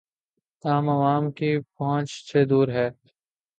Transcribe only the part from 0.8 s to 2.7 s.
عوام کی پہنچ سے دور